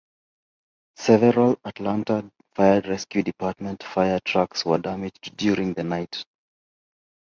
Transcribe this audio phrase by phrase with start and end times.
[0.95, 6.25] Several Atlanta Fire Rescue Department fire trucks were damaged during the night.